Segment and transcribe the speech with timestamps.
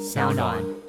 [0.00, 0.85] 小暖。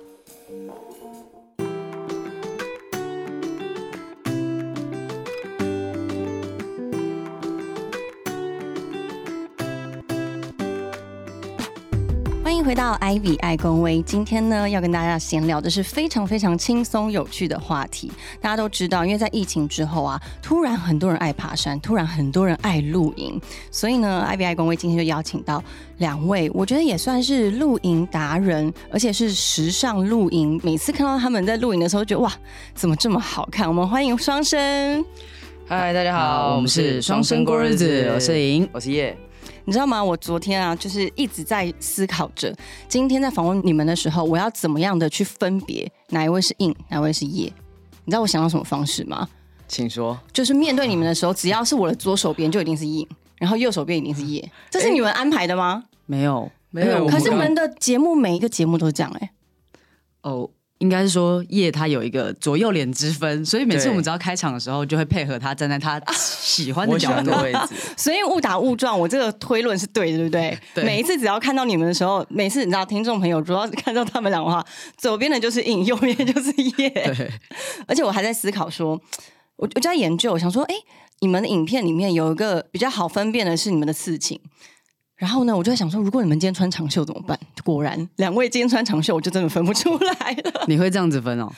[12.58, 14.02] 迎回到艾比爱公威。
[14.02, 18.12] 今天呢，要跟大家闲聊的是非常非常轻松有趣的话题。
[18.42, 25.64] 大家都知道，因为在疫情之后啊，突然很多人爱爬山，突然很多人爱露营，所以呢，艾比爱公威今天就邀请到
[25.98, 30.60] 两位，我觉得也算是露营达人，而且是时尚露营。
[30.64, 32.34] 每次看到他们在露营的时候，觉得哇，
[32.74, 33.68] 怎么这么好看？
[33.68, 35.06] 我们欢迎双生。
[35.68, 38.68] 嗨，大家好，好我们是双生过日子，我是莹。
[38.72, 39.16] 我是叶。
[39.66, 40.04] 你知道吗？
[40.04, 42.56] 我昨天啊，就是一直在思考着，
[42.88, 47.52] 今天在访问你们的时候，我要怎么样的去分别哪一位是硬，哪一位是叶？
[48.06, 49.28] 你知道我想到什么方式吗？
[49.68, 50.18] 请说。
[50.32, 53.06] 就是面对你们的时候，只要是我的左手边就一定是硬，
[53.38, 55.84] 然后右手边一定是 叶，这是你们安排的吗？
[56.06, 59.32] 没有，没有可是你们的节目每一个节目都是这样哎、
[60.22, 67.44] 哦，应该是说叶他有一个左右脸之分，所以每次我们只要开场的时候，就会配合他站在他喜欢的角度的。
[67.44, 70.60] 位置， 所以误打误撞，我这个推论是对的，对不对？
[70.76, 74.64] 对每一次只要看到你们的时候，每次你知道，听众朋友主要是看到他们两个话，
[74.98, 76.90] 左边的就是影，右边就是叶。
[76.90, 77.32] 对，
[77.88, 78.92] 而且我还在思考说，
[79.56, 80.76] 我我就在研究，我想说，哎，
[81.22, 84.40] 你们的影片里面有一个比较好分辨的是你们的刺青。
[85.18, 87.38] 然后呢，我就在想说，如果你们今天穿长袖怎么办？
[87.64, 90.66] 果然，两位今天穿长袖，我就真的分不出来了。
[90.70, 91.52] 你会这样子分哦？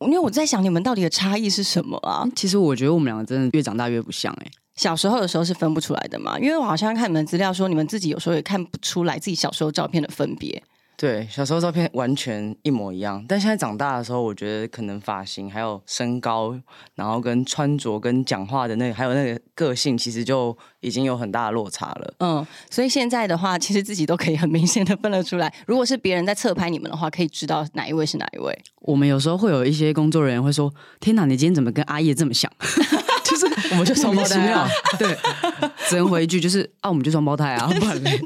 [0.00, 2.28] 因为我在想，你们到底的差异是什么啊？
[2.36, 6.38] 其实我觉得我们两个真的越长大越不像哎、小时候的时候是分不出来的嘛？
[6.38, 10.62] 因为我好像看你们资料说，你们自己有时候也看不出来自己小时候照片的分别。
[11.02, 16.56] 对，小时候照片完全一模一样，但现在长大的时候，我觉得可能发型、还有身高，
[16.94, 22.14] 然后跟穿着、跟讲话的那个，还有那个个性，其实就已经有很大的落差了。
[22.20, 25.52] 嗯，所以现在的话，其实自己都可以很明显的分得出来。
[25.66, 28.56] 如果是别人在侧拍你们的话，可以知道哪一位是哪一位。
[28.82, 32.48] 我们有时候会有一些工作人员会说：“天哪，你今天怎么跟阿叶这么像？”
[33.32, 34.68] 就是 我们就双胞胎啊，
[34.98, 35.16] 对，
[35.88, 38.20] 只能回一句就是啊，我们就双胞胎啊， 不然嘞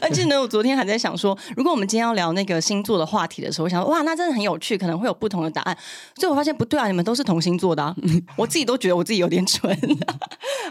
[0.00, 5.76] 而且呢，我昨天还在想说，如果我们今天要聊那个星座的话题的时候，我想说哇，那真的很有趣，可能会有不同的答案。
[6.16, 7.94] 所以我发现不对啊，你们都是同星座的、啊，
[8.36, 9.76] 我自己都觉得我自己有点蠢。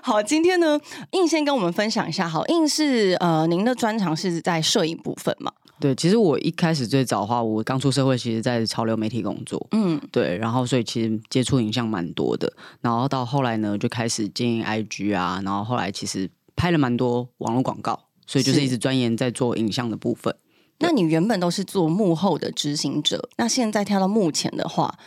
[0.01, 0.79] 好，今天呢，
[1.11, 5.51] 印先跟我们分享一下，好，印是呃，您的专长是在摄影部分嘛？
[5.79, 12.51] 对，其实我一开始最早的话，我刚出社会，其实在潮流媒体工作，嗯，对，然后所以其实接触影像蛮多的，
[12.81, 20.35] 然后到后来呢，就开始经营 IG 啊，然后后来其实拍了蛮多网络广告，所以就是是一直钻研在做影像的部分。
[20.79, 24.97] 那你原本都是做幕后的执行者，那现在跳到幕前的话，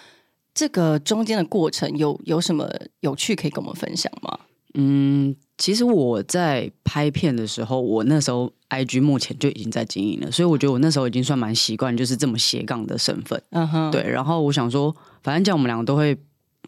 [0.52, 2.68] 这个中间的过程有有什么
[3.00, 4.38] 有趣可以跟我们分享吗？
[4.74, 13.42] 嗯，其实我在拍片的时候，我那时候 IG 目前就已经在经营了，所以我觉得我那时候已经算蛮习惯，就是这么斜杠的身份。
[13.50, 16.16] 嗯哼，对，然后我想说，反正这样我们两个都会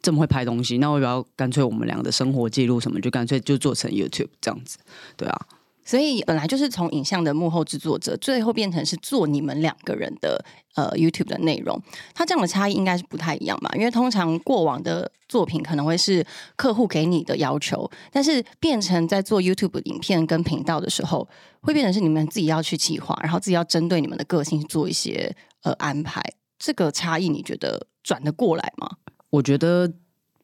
[0.03, 4.79] 这么会拍东西，那我要不要干脆我们两个的生活记录什么，就干脆就做成 YouTube 这样子，
[5.17, 5.47] 对啊。
[5.85, 10.45] 所以本来就是从影像的幕后制作者，最后变成是做你们两个人的
[10.75, 11.81] 呃 YouTube 的内容，
[12.15, 13.71] 它这样的差异应该是不太一样嘛？
[13.75, 16.25] 因为通常过往的作品可能会是
[16.57, 21.29] 客户给你的要求，但是变成在做 YouTube 影片跟频道的时候，
[21.61, 26.23] 会变成是你们自己要去计划，然后自己要针对你们的个性做一些呃安排。
[26.59, 28.89] 这个差异你觉得转得过来吗？
[29.31, 29.93] 我觉得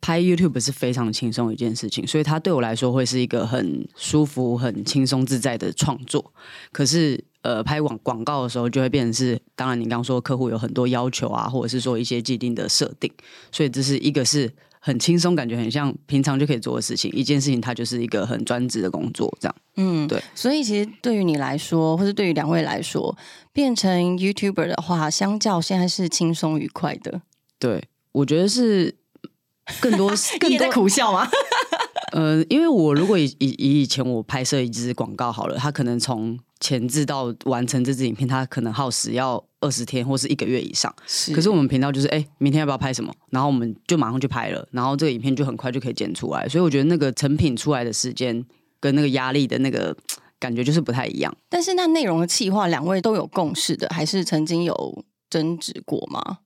[0.00, 6.32] 拍 YouTube 是非常轻松的一件事情，所以它对我来说会是一个很舒服、很轻松自在的创作。
[6.72, 13.10] 可是，呃，拍广广告的时候就会变成是，当然你刚刚说客户有很多要求啊，或者是说一些既定的设定，
[13.50, 14.50] 所以这是一个是
[14.81, 17.10] 很轻松，感觉很像平常就可以做的事情。
[17.12, 19.54] 一件事情它就是一个很专职的工作，这样。
[19.76, 20.22] 嗯，对。
[20.34, 23.16] 所以其实对于你来说，或者对于两位来说，
[23.53, 27.22] 变成 YouTuber 的话，相较现在是轻松愉快的。
[27.58, 27.82] 对，
[28.12, 28.94] 我觉得是
[29.81, 31.29] 更多 更多苦笑吗？
[32.12, 40.93] 呃，因为我如果以以以以前我拍摄一支广告好了，它可能从前置到完成这支影片，它可能耗时要二十天或是一个月以上。
[41.06, 43.12] 是可是我们频道就是，哎、明天要不要拍什么？
[43.31, 46.49] 然后我们就马上去拍了，然后这个影片就很快就可以剪出来。
[46.49, 48.43] 所以我觉得那个成品出来的时间
[48.81, 49.94] 跟那个压力的那个
[50.41, 51.37] 感觉就是不太一样。
[51.50, 56.38] 但是那内容的企划，两位都有共识的，还是曾经有争执过吗？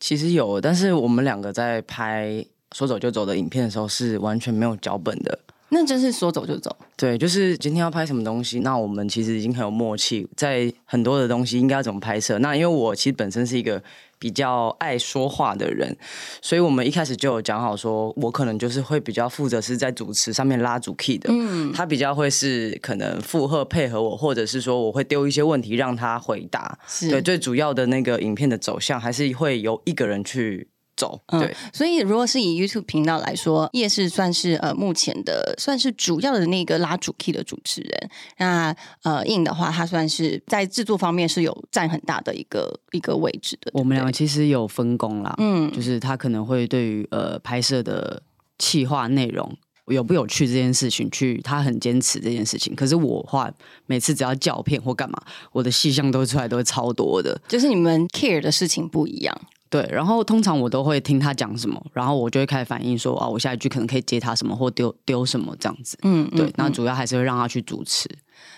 [0.00, 5.38] 其实有，但是我们两个在拍说走就走的影片的时候是完全没有脚本的。
[5.70, 6.74] 那真是说走就走。
[6.96, 12.38] 对，就是今天要拍什么东西，那我们其实已经很有默契，在很多的东西应该要怎么拍摄。
[12.38, 13.80] 那因为我其实本身是一个
[14.18, 15.96] 比较爱说话的人，
[16.40, 26.78] 所以我们一开始就有讲好说，我可能就是会比较负责是在主持上面拉主 key 的，嗯，他比较会是可能附和配合我，或者是说我会丢一些问题让他回答。
[27.00, 30.68] 对，最主要的那个影片的走向还是会由一个人去。
[30.98, 38.10] 走，对，所以如果是以 YouTube 频道来说，夜市算是呃目前的算是主要的那个拉主 key 的主持人。
[38.38, 38.74] 那
[39.04, 43.70] 呃印的话，他算是在制作方面是有占很大的一个一个位置的。
[43.74, 48.20] 我们两个其实有分工啦，嗯，就是他可能会对于呃拍摄的
[48.58, 49.56] 企划内容
[49.86, 52.74] 有不有趣这件事情，去他很坚持这件事情。
[52.74, 53.48] 可是我话
[53.86, 55.16] 每次只要叫片或干嘛，
[55.52, 59.40] 我的细项都出来都会超多的，就是你们 care 的事情不一样。
[59.70, 65.98] 对，然后通常我都会听他讲什么，然后我就会开始反应说，啊，我下一句可能可以接他什么，或丢丢什么这样子。
[66.02, 68.08] 嗯，对，那主要还是会让他去主持。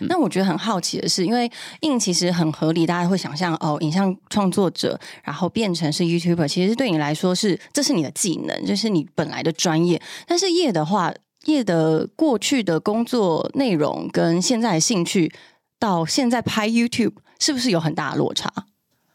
[0.01, 10.01] 那我觉得很好奇的是，因为印其实很合理，大家会想象哦，影像创作者，然后变成是 YouTuber，其实对你来说是这是你的技能，就是你本来的专业。
[10.27, 11.13] 但是叶的话，
[11.47, 15.33] 叶的过去的工作内容跟现在的兴趣，
[15.79, 18.53] 到现在拍 YouTube，是不是有很大的落差？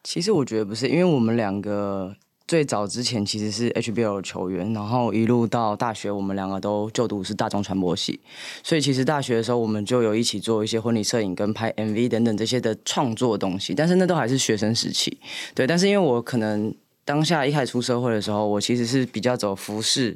[0.05, 2.15] 其实我觉得不是，因为我们两个
[2.47, 8.19] 最早之前其实是 HBL 球员，然后一路到大学，我们两个都就读是大众传播系，
[8.61, 15.17] 所以其实大学的时候我们就有一起做一些婚礼摄影跟拍 MV 等等这些的创作东西，但是那都还是学生时期。
[15.55, 16.71] 对，但是因为我可能
[17.03, 20.15] 当下一开始出社会的时候，我其实是比较走服饰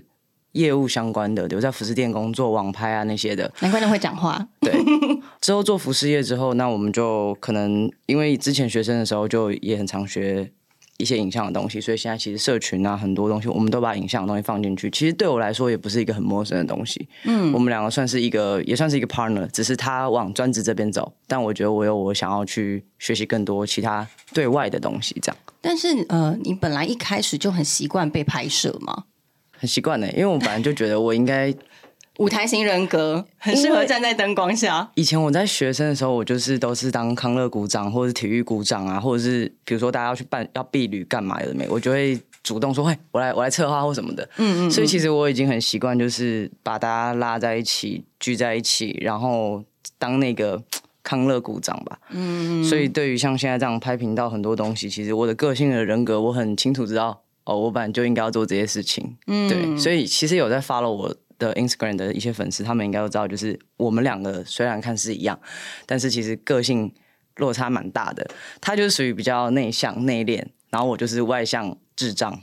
[0.53, 3.51] 业务相关的，留在服饰店工作、网拍啊那些的。
[3.59, 4.47] 难怪你会讲话。
[4.61, 4.73] 对。
[5.41, 10.51] 之后做服饰业之后，那我们就可能因为之前学生的时候就也很常学
[10.97, 14.89] 一些影像的东西，所以现在其实社群啊很多东西，我们都把影像的东西放进去。
[14.89, 17.07] 其实对我来说也不是一个很陌生的东西。
[17.23, 25.15] 嗯，我们两个算是一个，也算是一个 partner，只是他往专职这边走，但我觉得我有我想要去学习更多其他对外的东西。
[25.21, 25.37] 这样。
[25.61, 29.05] 但是呃，你本来一开始就很习惯被拍摄吗？
[29.59, 31.53] 很习惯的，因为我本来就觉得我应该。
[32.17, 34.91] 舞台型人格很适合站在灯光下。
[34.95, 44.69] 以前我在学生的时候，我就是都是当康乐鼓掌，或者是体育鼓掌啊，或者是比如说大家要去办要避旅干嘛的没，我就会主动说：“嘿，我来我来策划或什么的。”嗯嗯。
[44.69, 49.63] 所以其实我已经很习惯，就是把大家拉在一起聚在一起，然后
[49.97, 50.61] 当那个
[51.01, 51.97] 康乐鼓掌吧。
[52.09, 52.63] 嗯嗯。
[52.65, 59.17] 所以对于像现在这样拍频道很多东西，其实我的个性的人格我很清楚知道哦，我本来就应该要做这些事情。
[59.27, 59.49] 嗯。
[59.49, 61.15] 对，所以其实有在 follow 我。
[61.39, 65.39] 的 Instagram 的一些粉丝，他们应该都知道，就是我们两个虽然看似一样，
[65.85, 66.93] 但是其实个性
[67.37, 68.29] 落差蛮大的。
[68.59, 72.37] 他就是属于比较内向内敛，然后我就是外向智障，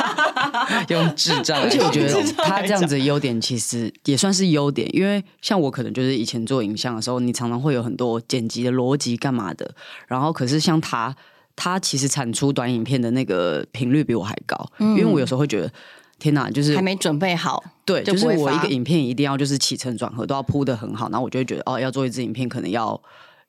[0.88, 1.62] 用智障。
[1.62, 9.74] 而且我觉得他这样子优点其实也算是优点，因为像我可能就是以前做影像的时候，你常常会有很多剪辑的逻辑干嘛的，
[10.06, 11.16] 然后可是像他，
[11.58, 15.70] 他其实产出短影片的那个频率比我还高，因为我有时候会觉得。
[16.20, 23.00] 天哪，就是还没准备好，对，就是我一个影片一定要就是起承转合都要铺的很好，然后我就会觉得哦，要做一支影片可能要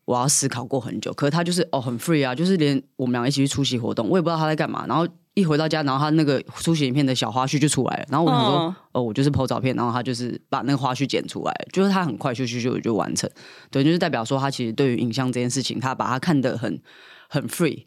[0.05, 1.11] 我要思考过很久。
[1.13, 4.85] 可是他就是哦很 free 啊，就是连我们两个一起去出席活动，我也不知道他在干嘛。
[4.87, 5.03] 然后
[5.33, 8.05] 一回到家，然后他那个出席影片的小花絮就出来了。
[8.07, 13.27] 然后我想说哦，我就是 po 照片，然后他就是把那个花絮剪出来，就是他很快就就就就完成。
[13.71, 16.79] 对，就是代表说他其实对于影像这件事情，他把它看得很
[17.27, 17.85] 很 free。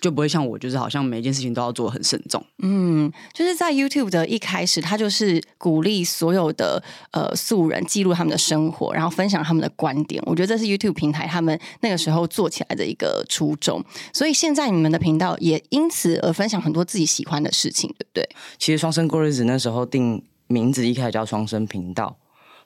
[0.00, 2.42] 就不会像我，就是好像每一件事情都要做很慎重。
[2.62, 6.82] 嗯，就是在 YouTube 的一开始，他就是鼓励所有的
[7.12, 10.22] 呃素人记录他们的生活，然后分享他们的观点。
[10.26, 13.84] 我觉得这是 YouTube 平台他们那个时候做起来的一个初衷。
[14.12, 18.28] 所以现在你们的频道也因此而分享很多自己喜欢的事情，对不对？
[18.58, 22.16] 其实双生过日子那时候定名字一开始叫双生频道，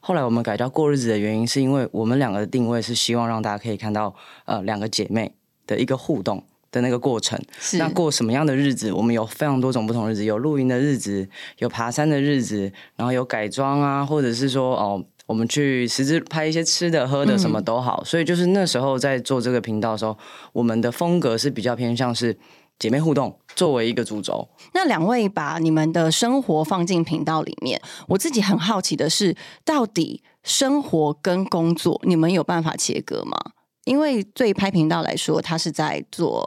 [0.00, 4.14] 后来我们改叫过日子的原因，是因为我们两个的定位是希望让大家可以看到
[4.44, 5.34] 呃两个姐妹
[5.66, 6.44] 的一个互动。
[6.74, 7.40] 的那个过程，
[7.78, 8.92] 那过什么样的日子？
[8.92, 11.26] 我们有非常多种不同日子，有露营的日子，
[11.58, 18.02] 有爬山的日子，然后有改装啊，或者是说哦，我们去实质拍一些吃的喝的，什么都好。
[18.02, 20.18] 所以就是那时候在做这个频道的时候，
[20.52, 22.36] 我们的风格是比较偏向是
[22.80, 24.48] 姐妹互动作为一个主轴。
[24.72, 33.38] 那两位把你们的生活放进频道里面，我自己很好奇的是，到底生活跟工作，你们有办法切割吗？
[33.84, 36.46] 因为对拍频道来说，他是在做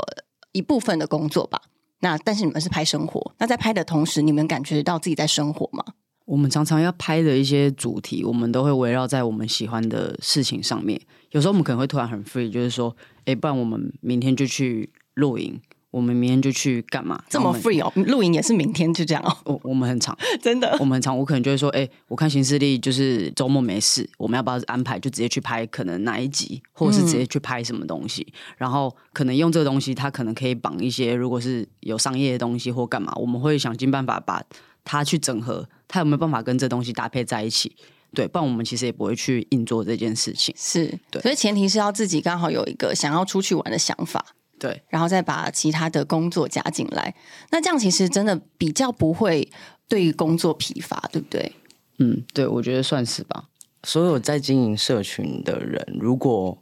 [0.51, 1.61] 一部分的工作吧。
[1.99, 5.83] 那但是你们是拍生活，那在拍的同时，你们感觉到自己在生活吗？
[6.25, 11.01] 我们常常要拍的一些主题，我们都会围绕在我们喜欢的事情上面。
[11.31, 17.23] 有时候我们可能会突然很 free，就是说，哎，不然我们明天就去露营，我们明天就去干嘛？
[17.29, 19.35] 这么 free 哦，露营也是明天就这样哦。
[19.45, 21.17] 我我们很长， 真的，我们很长。
[21.17, 28.27] 我可能就会说，哎，我看新势力就是周末没事，我们要不要安排就直接去拍可能哪一集，或者是直接去拍什么东西？
[28.57, 34.43] 然后可能用这个东西，它可能可以绑一些，如果是有商业的东西或干嘛，我们会想尽办法把
[34.83, 37.75] 它去整合，它有没有办法跟这东西搭配在一起？
[38.13, 40.53] 对，不然我们其实也不会去硬做这件事情。
[40.57, 44.25] 是，对，所以前提是要自己刚好有一个想要出去玩的想法。
[44.59, 47.13] 对，然后再把其他的工作加进来，
[47.51, 49.47] 那这样其实真的比较不会
[49.87, 51.51] 对工作疲乏，对不对？
[51.99, 53.45] 嗯，对，我觉得算是吧。
[53.83, 56.57] 所有在经营社群的人，如果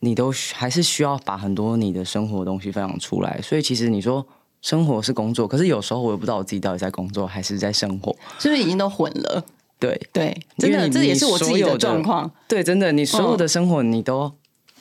[0.00, 4.26] 你都还是需要把很多你的生活东西分享出来，所以其实你说
[4.60, 9.44] 生活是工作，可是有时候我也不知道我自己到底在工作还是在生活，是不是已经都混了？
[9.78, 12.30] 对对，真的，这也是我自己的状况。
[12.48, 14.32] 对，真的，你所有的生活你都。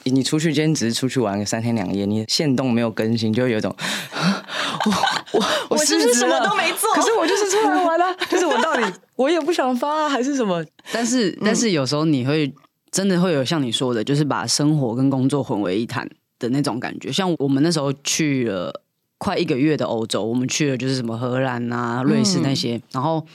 [0.03, 3.75] 你出去今天只是出去玩个三天两夜，你线动没有更新，就会有种
[4.85, 4.91] 我
[5.33, 6.89] 我我是不是什么都没做？
[6.93, 8.83] 可是我就是出来玩啊， 就是我到底
[9.15, 10.65] 我也不想发啊，还是什么？
[10.91, 12.51] 但是但是有时候你会
[12.91, 17.11] 真的会有像你说的，就是把生活跟工作混为一谈的那种感觉。
[17.11, 18.81] 像我们那时候去了
[19.17, 23.25] 快一个月的欧洲，我们去了就是什么荷兰啊、瑞士那些，然后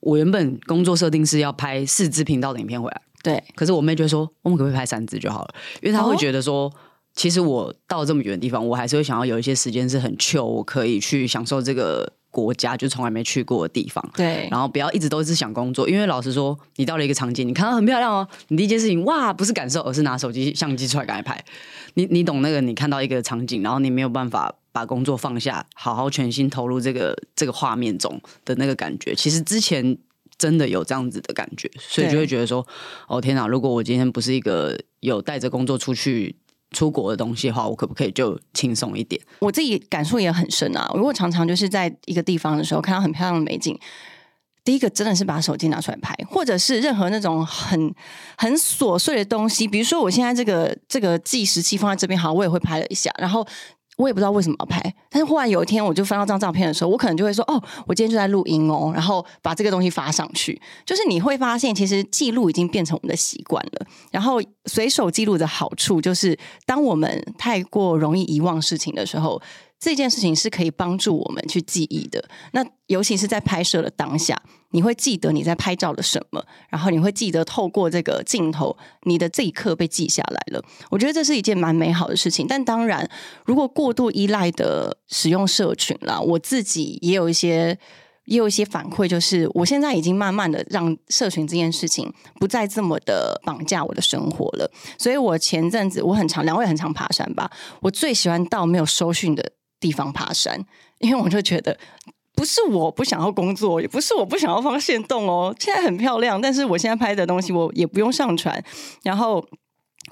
[0.00, 3.00] 我原本工作设定是要拍四支频道的影片回来。
[3.22, 5.54] 对，可是我妹就会说，我们可不可以拍三支就好了？
[5.82, 6.72] 因为她会觉得说，
[7.14, 14.08] 其实我到这么远的地方，我还是会想要有一些时间是很 chill，我可以去享受这个国家就从来没去过的地方。
[14.14, 21.44] 对，然后不要一直都是想工作，因为老实说，你到了一个场景，你看到很漂亮哦，你第一件事情哇，不是感受，而是拿手机相机出来赶快拍。
[21.94, 22.60] 你你懂那个？
[22.60, 29.98] 你看到一个场景，然后你没有办法把工作放下，好好全心投入这个这个画面中的那个感觉，其实之前。
[30.38, 32.64] 真的有这样子的感觉，所以就会觉得说
[33.08, 33.48] ：“哦天哪！
[33.48, 36.36] 如果我今天不是一个有带着工作出去
[36.70, 40.88] 出国的东西的话，我可不可以就轻松一点？”我自己感触也很深啊！
[40.94, 43.76] 如果常常就是在一个地方的时候看到很漂亮的美景，
[44.62, 47.92] 第一个真的是把手机拿出来拍，或者是任何那种很
[48.36, 53.44] 很琐碎的东西，比如说我现在这个这个计时器放在这边，好，我也会拍了一下，然后。
[53.98, 60.58] 我也不知道为什么要拍，但是忽然有一天，我就翻到这张照片的时候，我可能就会说：“哦，我今天就在录音哦。”然后把这个东西发上去。
[60.86, 63.86] 就是你会发现，其实记录已经变成我们的习惯了。
[64.10, 69.42] 然后随手记录的好处就是，当我们太过容易遗忘事情的时候。
[69.80, 72.28] 这件事情是可以帮助我们去记忆的。
[72.50, 74.36] 那尤其是在拍摄的当下，
[74.70, 80.62] 你会记得你在拍照的什么，然后你会记得透过这个镜头，你的这一刻被记下来了。
[80.90, 82.46] 我觉得这是一件蛮美好的事情。
[82.48, 83.08] 但当然，
[83.44, 87.78] 如果过度依赖的使用社群啦，我自己也有一些
[88.24, 94.70] 也有一些反馈，就是我现在已经慢慢的让社群这件事情不再这么的绑架我的生活了。
[94.98, 99.52] 所以我前阵子我很常两位很常爬山吧，我最喜欢到没有收讯的。
[99.80, 100.60] 地方爬山，
[100.98, 101.78] 因为我就觉得
[102.38, 105.52] 不是我不想要工作，也不是我不想要放线动哦。
[105.58, 108.62] 现在很漂亮，但是我现在拍的东西我也不用上传，
[109.02, 109.44] 然后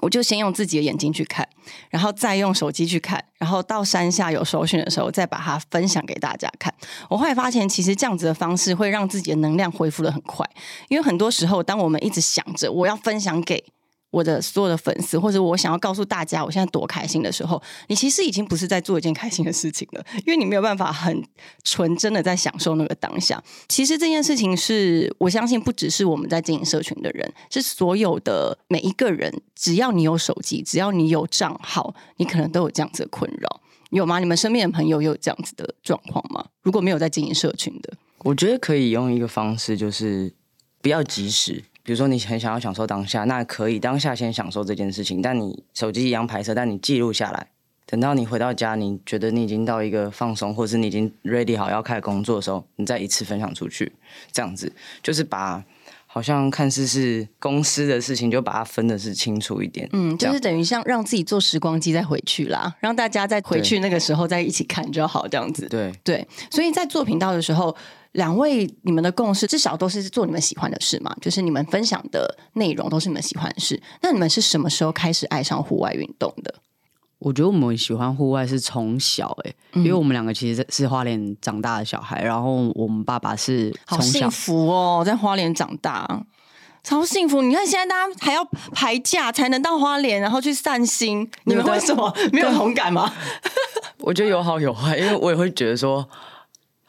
[0.01, 1.47] 我就先用自己的眼睛去看，
[1.89, 6.73] 然后再用手机去看，然后到山下有首选的时候再把它分享给大家看。
[7.09, 10.45] 我后来发现，其实这样子的方式会让自己的能量恢复的很快，
[10.89, 13.63] 因为很多时候当我们一直想着我要分享给。
[14.09, 21.23] 我的所有的粉丝，或者我想要告诉大家我现在多开心的时候，你其实已经不是在做一件开心的事情了，因为你没有办法很
[21.63, 23.43] 纯真的在享受那个当下。
[23.67, 34.19] 其实这件事情是我相信不只是我们在经营社群的人，是所有的每一个人，只要你有手机，只要你有账号，你可能都有这样子的困扰，有吗？
[34.19, 36.45] 你们身边的朋友有这样子的状况吗？
[36.61, 40.33] 如果没有在经营社群的，我觉得可以用一个方式，就是
[40.81, 41.65] 不要及时。
[41.87, 45.21] 比如说你很想要享受当下，那可以当下先享受这件事情。
[45.21, 47.47] 但你手机一样拍摄，但你记录下来，
[47.85, 53.89] 等到你回到家，你觉得你已经到一个放松，或者是你已经 ready 好要开始工作的时候，你再一次分享出去。
[54.33, 54.69] 这样子
[55.01, 55.63] 就是把
[56.05, 59.87] 好像看似是公司的事情，就把它分的是清楚一点。
[59.93, 65.69] 嗯，就是等于像让自己做时光机再回去啦，让大家再回去那个时候再一起看就好，这样子。
[65.69, 67.73] 对对，所以在做频道的时候。
[68.17, 71.15] 两位，你们的共识至少都是做你们喜欢的事嘛？
[71.21, 73.79] 就是你们分享的内容都是你们喜欢的事。
[74.01, 76.55] 那你们是什么时候开始爱上户外运动的？
[77.19, 86.25] 我觉得我们喜欢户外是从小哎，因为我们两个其实是花莲长大的小孩，然后我们爸爸是好幸福哦，在花莲长大，
[86.83, 87.43] 超幸福。
[87.43, 88.43] 你看现在大家还要
[88.73, 93.13] 排假才能到花莲，然后去散心，你们为什么没有同感吗？
[94.01, 96.09] 我觉得有好有坏，因为我也会觉得说。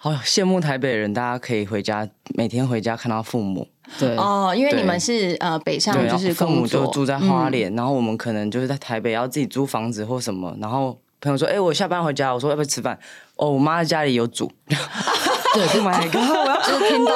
[0.01, 3.67] 好羡慕台北人，大家可以回家，每天回家看到父母。
[3.99, 12.97] 对哦，因为你们是呃北上，就是父母就住在花莲，然后我们可能就是在台北要自己租房子或什么，然后朋友说：“哎、我下班回家，我说要不要吃饭？
[13.35, 14.49] 哦，我妈在家里有煮。
[15.55, 16.17] 对，Oh my god！
[16.17, 17.13] 我要就是听到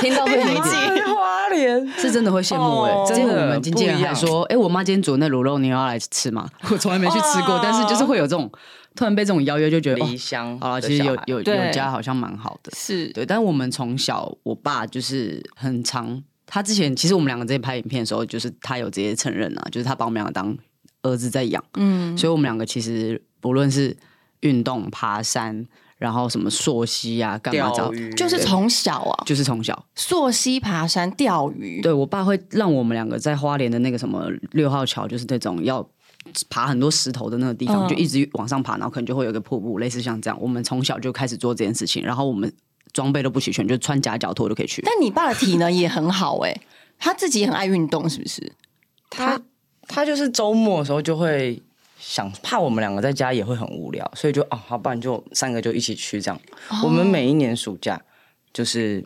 [0.00, 0.62] 听到会有一点。
[0.62, 6.48] 在花莲，是真的会羡慕哎、哦真的，我们经纪人不一样还说，哎、我妈今天煮的那卤肉，你要来吃吗？
[6.70, 8.48] 我从来没去吃过，哦但是就是会有这种
[8.94, 13.08] 突然被这种邀约，就觉得哦离，乡好了，其实有有有家好像蛮好的，是。
[13.12, 13.24] 对。
[13.24, 20.56] 但是我们从小，我爸就是很长，他之前其实我们两个在拍影片的时候，就是他有直接承认啊，就是他把我们两个当
[21.02, 23.96] 儿子在养，嗯，所以我们两个其实不论是
[24.40, 25.66] 运动、爬山，
[25.98, 28.12] 然后什么溯溪啊，干嘛找，钓鱼。
[28.14, 29.86] 就是从小啊，就是从小。
[29.94, 35.88] 溯溪、爬山、钓鱼，对我爸会让我们两个在花莲的那个什么六号桥，就是那种要
[36.48, 40.38] 爬很多石头的那个地方，嗯就一直往上爬，然后可能就会有一个瀑布，类似像这样。
[40.40, 42.52] 我们从小就开始做这件事情，然后我们
[42.92, 44.82] 装备都不齐全，就穿夹脚拖就可以去。
[44.82, 46.54] 但你爸的体能也很好哎、
[46.98, 48.52] 他自己也很爱运动，是不是？
[49.10, 49.40] 他
[49.86, 51.60] 他就是周末的时候就会
[51.98, 56.40] 想，怕我们两个在家也会很无聊，所以就哦，好，不然就三个就一起去这样。
[56.82, 58.00] 我们每一年暑假
[58.52, 59.04] 就是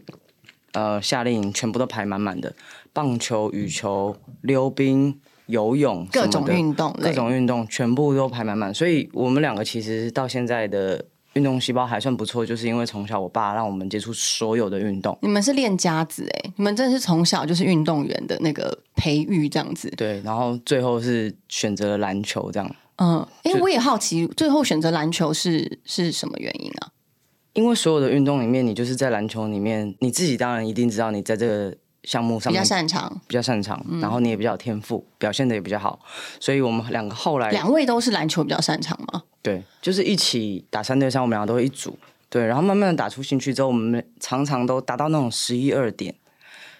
[0.72, 2.54] 呃夏令营全部都排满满的，
[2.92, 11.04] 棒球、羽球、溜冰、游泳各种运动各种运动全部都排满满，所以我们两个其实到现在的。
[11.36, 19.92] 运动细胞还算不错，就是因为从小我爸让我们接触所有的运动，你们是练家子哎、你们真的是从小就是运动员的那个培育这样子。
[19.98, 22.76] 对，然后最后是选择了篮球这样。
[22.96, 26.88] 嗯，哎、就我也好奇，最后选择篮球是是什么原因啊？
[27.52, 31.76] 因为所有的运动里面，你就是在篮球里面，你自己当然一定知道你在这个
[32.06, 35.98] 项目上比较擅长，比较擅长，然后你也比较有天赋，表现的也比较好，
[36.38, 39.24] 所以我们两个后来两位都是篮球比较擅长吗？
[39.42, 41.98] 对，就是一起打三对三，我们两个都会一组，
[42.30, 46.14] 对，然后慢慢的打出兴趣之后，我们常常都达到那种十一二点，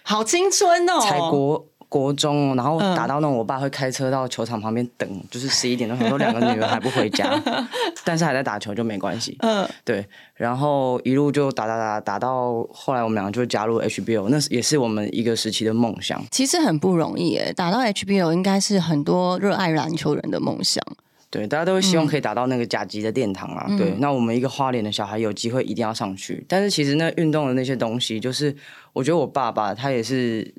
[0.03, 1.01] 好青春哦！
[1.01, 7.41] 才国国中哦，然后嗯打到那种我爸会开车到球场旁边等，就是十一点钟，想说两个女儿还不回家，
[8.03, 16.21] 但是还在打球就没关系，嗯，对，然后一路就打打打打到后来，我们两个就加入 HBO，那是也是我们一个时期的梦想。
[16.31, 20.83] 其实很不容易诶，打到 HBO 应该是很多热爱篮球人的梦想。
[21.29, 23.67] 对，大家都会希望可以打到那个甲级的殿堂啊。
[23.77, 26.43] 对，那我们一个花莲的小孩有机会一定要上去。
[26.47, 28.55] 但是其实那运动的那些东西，就是
[28.93, 30.53] 我觉得我爸爸他也是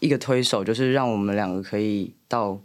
[0.00, 2.58] 一个推手，就是让我们两个可以到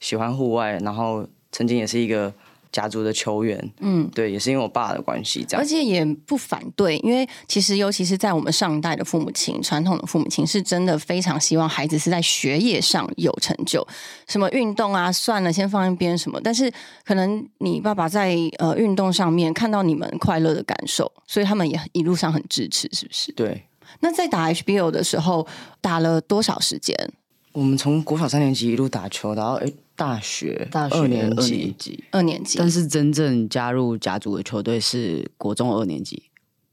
[0.00, 2.32] 喜欢户外，然后曾经也是一个
[2.72, 3.72] 家族的球员。
[3.80, 5.62] 嗯，对，也是因为我爸的关系这样。
[5.62, 13.86] 而且也不反对，因为其实尤其是在我们上一代的父母亲，传统的父母亲是真的非常希望孩子是在学业上有成就，
[14.26, 16.40] 什么运动啊，算了，先放一边什么。
[16.42, 16.72] 但是
[17.04, 23.30] 可能你爸爸在呃运动上面看到你们快乐的感受，所以他们也一路上很支持，是不是？
[23.32, 23.62] 对，
[24.02, 25.46] 那在打 HBO 的时候，
[25.80, 26.94] 打了多少时间？
[27.52, 32.58] 我们从国小三年级一路打球，打到哎大学大学二年二级年，级，二年级。
[32.58, 36.22] 但是真正加入甲组的球队是国中二年级，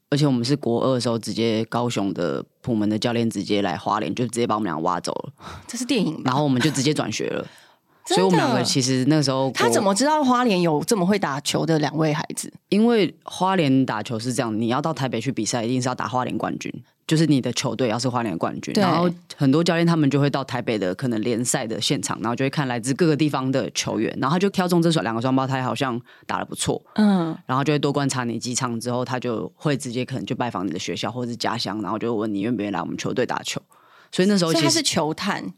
[0.10, 5.34] 而且我们是国二的时候，直接高雄的普门的教练直接来花莲，就直接把我们俩挖走了，
[5.68, 6.22] 这是电影？
[6.26, 7.46] 然后我们就直接转学了。
[8.08, 12.52] 所以我们两个其实那时候他怎么知道花莲有这么会打球的两位孩子？
[12.70, 16.74] 因为花莲打球是这样，你要到台北去比赛，一定是要打花莲冠军，
[17.10, 18.72] 就是你的球队要是花莲冠军。
[18.76, 33.60] 然后很多教练他们就会到台北的可能联赛的现场，然后就会看来自各个地方的球员，然后他就挑中这双两个双胞胎好像打的不错，嗯，然后就会多观察你几场之后，他就会直接可能就拜访你的学校或者是家乡，然后就问你愿不愿意来我们球队打球。
[34.12, 35.52] 所以那时候其实他是球探，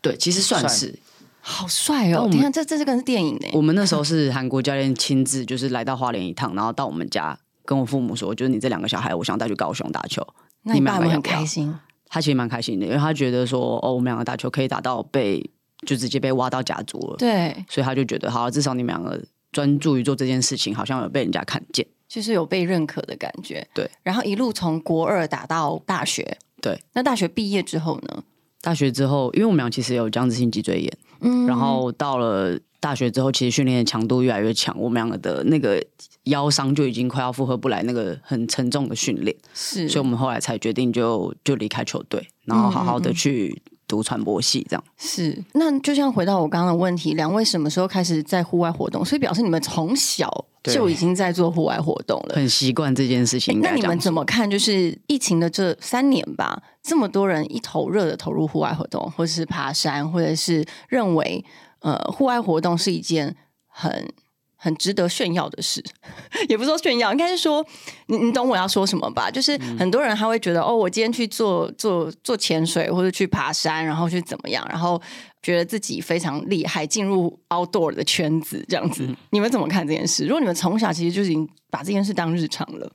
[0.00, 0.98] 对，其实算是
[1.40, 2.12] 好帅哦！
[2.12, 3.48] 那我们天啊，这这是个是电影呢。
[3.52, 10.26] 我们那时候是韩国教练亲自就是来到花莲一趟，然后到我们家跟我父母说，就是你这两个小孩，我想带去高雄打球。
[10.62, 11.74] 那你们爸有没有很开心？
[12.08, 15.40] 他其实蛮开心的，因为他觉得说，哦，我们两个打球可以打到被
[15.86, 21.86] 就直接被挖到甲组了，对，所以他就觉得，好，至少你们两个专注于做这件事情，好像有被人家看见。
[22.08, 23.64] 就是有被认可的感觉。
[23.72, 26.36] 对，然后一路从国二打到大学。
[26.60, 28.24] 对，那大学毕业之后呢？
[28.60, 35.84] 大学之后，因为我们俩其实有僵直性脊椎炎，嗯然后到了大学之后，其实训练的强度越来越强，我们两个的那个
[36.24, 44.84] 腰伤就已经快要负荷不来那个很沉重的训练，是，所以我们后来才决定就就离开球队，然后好好嗯的去读传播系这样。
[44.96, 45.44] 是。
[45.52, 49.04] 那就像回到我刚刚的问题，两位什么时候开始在户外活动？
[49.04, 52.34] 所以表示你们从小就已经在做户外活动了。
[52.36, 54.50] 很习惯这件事情，那你们怎么看？
[54.50, 61.44] 就是疫情的这三年吧，这么多人一头热的投入户外活动，或者是爬山，或者是认为
[61.80, 64.12] 呃户外活动是一件很
[64.56, 65.82] 很值得炫耀的事，
[66.48, 67.64] 也不是说炫耀，应该是说
[68.06, 69.30] 你你懂我要说什么吧？
[69.30, 75.00] 就是很多人他会觉得哦，我今天去做做做潜水，或者去爬山，然后去怎么样，然后
[75.42, 79.08] 觉得自己非常厉害，进入 outdoor 的圈子这样子。
[79.30, 80.24] 你们怎么看这件事？
[80.26, 82.92] 如果你们从小其实就已经把这件事当日常了，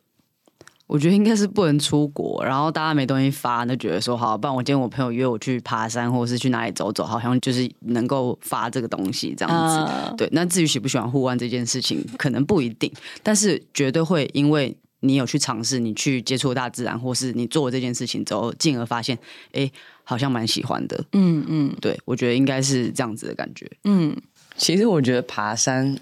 [0.88, 9.80] 我觉得应该是不能出国，然后大家没东西发，就觉得说好，不然我今天我朋友约我去爬山，或者是去哪里走走，好像就是能够发这个东西这样子。
[9.92, 12.92] 啊对，那至于喜不喜欢户外这件事情，可能不一定，
[13.24, 19.18] 但是绝对会因为你有去尝试，你去接触大自然，或是你做这件事情之后，进而发现，
[19.54, 19.70] 哎，
[20.04, 21.04] 好像蛮喜欢的。
[21.14, 23.70] 嗯嗯对，我觉得应该是这样子的感觉。
[23.86, 24.16] 嗯，
[24.56, 25.98] 其实我觉得爬山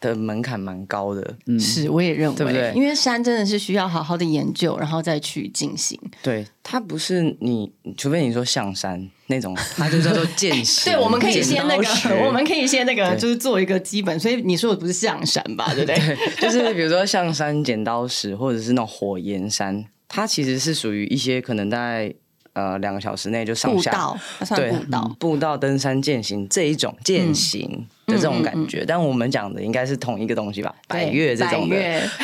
[0.00, 5.98] 的门槛蛮高的，嗯，是，我也认为，对不对因为山真的是需要好好的研究，然后再去进行。
[6.22, 10.84] 对，它不是你，除非你说象山那种，它就叫做践行。
[10.92, 14.18] 对， 我们可以先那个，我们可以先那个，就是做一个基本。
[14.20, 15.74] 所以你说的不是象山吧？
[15.74, 16.16] 对不对？
[16.40, 22.14] 就是比如说象山、剪刀石，或者是那种火焰山，它其实是属于一些可能在
[22.52, 25.16] 呃两个小时内就上下步道，步道。
[25.18, 28.84] 步道、登山、践行这一种践行的这种感觉。
[28.84, 30.74] 但我们讲的应该是同一个东西吧？
[30.88, 31.76] 百越这种的，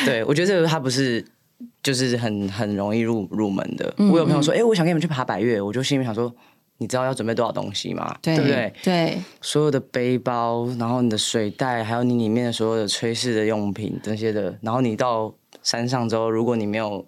[0.03, 1.25] 对我觉得这个它不是。
[1.81, 3.93] 就是很很容易入入门的。
[4.11, 6.33] 我有朋友说：“哎、我想跟你们去爬百越。”我就心里想说
[6.79, 8.13] ：“你知道要准备多少东西吗？
[8.21, 8.73] 对不对？
[8.83, 17.07] 对，所有的背包，然后你的水袋，还有你里面的所有的炊事的用品这些的，然后你到山上之后，如果你没有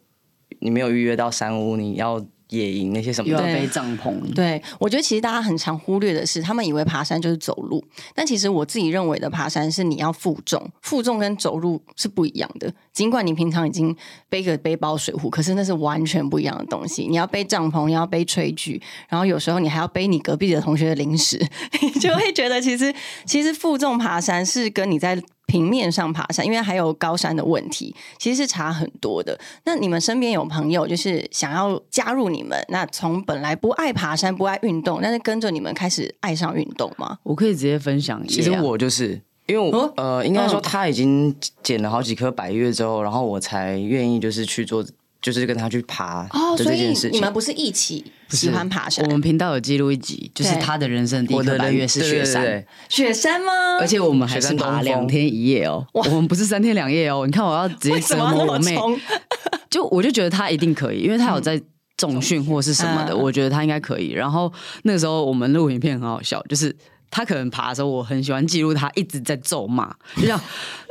[0.59, 7.83] 你没有预约到山屋，你要野营那些什么的，又要背帐篷，对，我觉得其实大家很常忽略的是，他们以为爬山就是走路，
[8.15, 12.73] 但其实我自己认为的爬山是你要负重，负重跟走路是不一样的。
[12.93, 13.95] 尽管你平常已经
[14.29, 17.05] 背个背包、水壶，可是那是完全不一样的东西。
[17.07, 21.37] 你要背帐篷，你要背炊具，然后有时候你还要背你隔壁的同学的零食，
[21.81, 22.93] 你 就会觉得其实
[23.25, 29.39] 其实负重爬山是跟你在平面上爬山，因为还有高山的问题，其实是差很多的。
[29.63, 37.17] 那你们身边有朋友就是想要加入你们，那从本来不爱爬山、不爱运动，但是跟着你们开始爱上运动吗？
[37.23, 38.35] 我可以直接分享一下。
[38.35, 41.33] 其实我就是因为我、哦呃，应该说嗯他已经
[41.63, 44.85] 捡了好几颗百月之后，然后我才愿意就是去做，
[45.21, 46.93] 就是跟他去爬哦，所以。
[47.11, 49.11] 你们不是一起喜欢爬山我？
[49.11, 53.77] 们频道有记录一集，就是他的人生第一我的人个百月是雪山，雪山吗？
[53.79, 57.23] 而且我们还是雪山爬两天一夜哦，我们不是三天两夜哦。
[57.25, 58.77] 你看我要直接折磨我妹，
[59.69, 61.61] 就我就觉得他一定可以，因为他有在
[61.97, 64.11] 重训或是什么的，嗯我觉得他应该可以。
[64.11, 64.51] 然后
[64.83, 66.75] 那个时候我们录影片很好笑，就是。
[67.09, 70.39] 他可能爬的时候，我很喜欢记录他一直在咒骂， 就像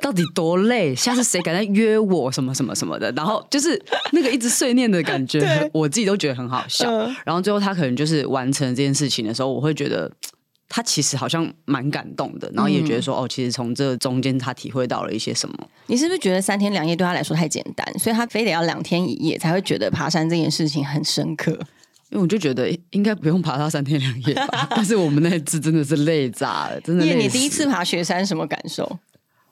[0.01, 3.81] 到底多累，下次谁敢再约我什么什么什么的，然后就是
[4.13, 6.91] 那个一直碎念的感觉，我自己都觉得很好笑。
[6.91, 10.11] 嗯然后最后他可能就是完成这件事情的时候，我会觉得
[10.69, 15.55] 他其实好像蛮感动的，然后也觉得说、哦，其实从这中间他体会到了一些什么。
[15.87, 21.59] 你是不是觉得三天两夜对他来说太简单，所以他非得要两天一夜才会觉得爬山这件事情很深刻？
[22.11, 27.17] 因为我就觉得应该不用爬到三天两夜吧， 但是我们那一次真的是累炸了，真的累死。
[27.17, 28.99] 你第一次爬雪山什么感受？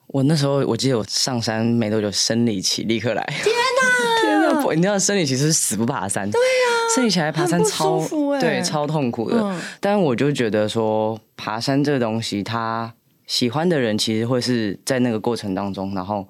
[0.07, 3.25] 我那时候我记得我上山没多久，生理期立刻来。
[3.43, 4.21] 天哪！
[4.23, 4.73] 天哪！
[4.75, 9.37] 你知道生理期是死不爬山，对呀、生理期来爬山超舒服欸对超痛苦的。
[9.41, 12.95] 嗯但我就觉得说，爬山这个东西，他
[13.27, 16.27] 喜欢的人其实会是在那个过程当中，然后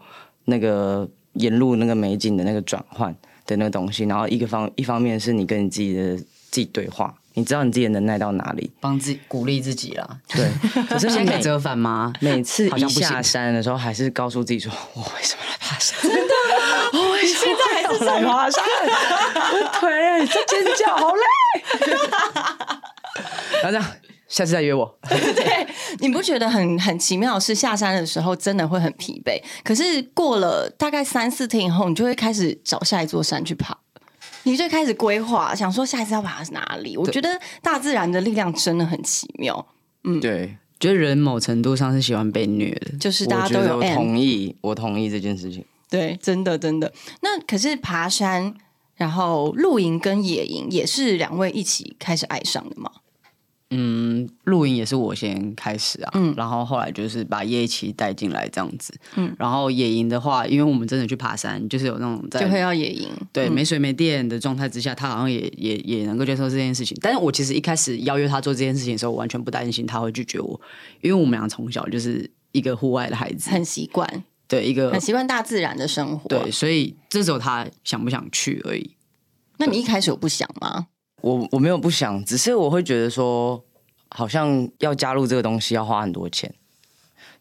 [0.47, 3.15] 那个沿路那个美景的那个转换
[3.47, 10.19] 的那个东西，然后一个方一方面是你跟你自己的自己对话，你知道你自己的能耐到哪里，帮自己鼓励自己啦。
[10.29, 10.49] 对。
[10.89, 12.13] 可是你每现在可以折返吗？
[12.21, 15.99] 每次一好像不下山的时候，还是告诉自己说：“我为什么来爬山？
[17.25, 18.63] 你现在还是来爬山，
[19.53, 21.23] 我腿在尖叫，好累。
[23.65, 23.85] ”然后这样，
[24.29, 24.99] 下次再约我。
[25.09, 25.67] 对，
[26.01, 33.77] 你不觉得很很奇妙是，下山的时候真的会很疲惫，可是过了大概三四天以后，你就会开始找下一座山去爬。
[34.47, 36.99] 你就开始规划，想说下一次要爬哪里。
[36.99, 39.67] 我觉得大自然的力量真的很奇妙，
[40.03, 42.99] 嗯对，觉得人某程度上是喜欢被虐的。
[42.99, 45.65] 就是大家都有同意，我同意这件事情。
[45.89, 46.93] 对，真的真的。
[47.23, 48.55] 那可是爬山，
[48.97, 52.91] 然后露营跟野营也是两位一起开始爱上的吗？
[53.71, 66.97] 嗯，露营也是我先开始啊，嗯然后后来就是把叶一起带进来这样子，嗯然后野营的话，因为我们真的去爬山，就是有那种在就会要野营，对，嗯没水没电的状态之下，他好像也也也能够接受这件事情。
[67.01, 70.61] 但是我其实一开始邀约他做这件事情的时候，我完全不担心他会拒绝我，
[71.01, 76.29] 因为我们俩从小就是一个户外的孩子，很习惯，对一个很习惯大自然的生活。
[76.29, 78.93] 对，，所以这时候他想不想去而已。
[79.57, 80.87] 那你一开始有不想吗？
[81.25, 83.65] 我我没有不想，只是我会觉得说，
[84.11, 86.53] 好像要加入这个东西要花很多钱。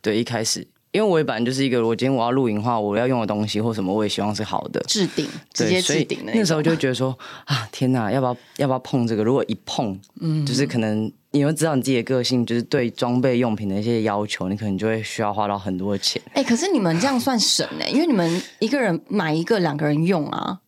[0.01, 4.79] 对，一开始，因为我也本来就是一个，我今天我要露营的话，我要用的东西或什么，我也希望是好的。
[4.87, 9.23] 置顶，直对，接置顶的那时候就觉得说啊，天哪，要不要要不要碰这个？
[9.25, 16.21] 如果一碰，嗯，就是可能你会知道你自己的个性，就是对装备用品的一些要求，你可能就会需要花到很多的钱。
[16.33, 20.61] 哎、可是你们这样算省哎、因为你们一个人买一个，两个人用啊，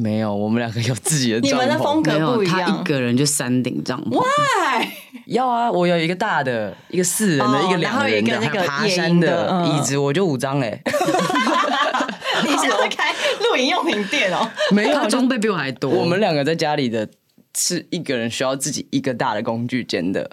[0.00, 2.84] 没有，我们两个有自己的你们的风格不一样他一。
[2.84, 4.22] 个人就三顶帐篷，
[4.64, 4.92] 哎，
[5.26, 10.80] 要啊，我有一个大的，一个四人的，哦一个两人的，然后有一个那个爬野山营的嗯椅子，我就五张哎、
[12.46, 14.48] 你现在开露营用品店哦？
[14.70, 15.90] 没有他装备比我还多。
[15.90, 17.08] 我们两个在家里的
[17.56, 20.30] 是一个人需要自己一个大的工具间的，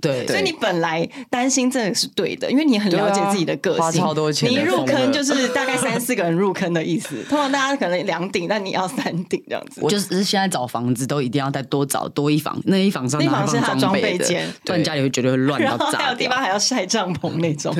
[0.00, 9.80] 对，所以你本来担心这个是对的，因为你很了解自己的个性，啊花超多钱你一入坑就是大概三四个人入坑的意思，通常大家可能两顶，但你要三顶这样子。
[9.82, 16.10] 我就是现在找房子都一定要再多找多一房，那一房上那一房是他装装备间，不然家里会绝对会乱到然后还。
[16.10, 17.74] 有地方还要晒帐篷那种，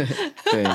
[0.50, 0.64] 对。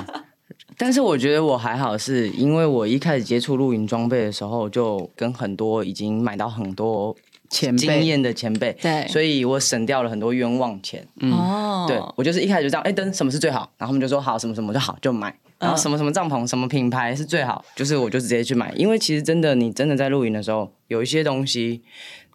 [0.77, 7.15] 但是我觉得我还好，是因为我一开始接触露营装备的时候，就跟很多已经买到很多
[7.51, 11.05] 前辈经验的前辈，对所以我省掉了很多冤枉钱。
[11.31, 13.69] 哦，对我就是一开始就这样，哎，灯什么是最好？
[13.77, 15.35] 然后他们就说好，什么什么就好就买。
[15.59, 18.73] 然后什么什么帐篷、什么品牌是最好，就是我就直接去买。
[18.75, 21.83] 因为其实真的，你真的在露营的时候，有一些东西，